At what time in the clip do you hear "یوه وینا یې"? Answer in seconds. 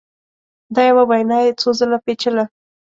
0.89-1.51